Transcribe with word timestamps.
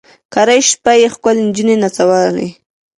کرۍ 0.33 0.61
شپه 0.69 0.91
یې 1.01 1.07
ښکلي 1.13 1.41
نجوني 1.47 1.75
نڅولې 1.83 2.47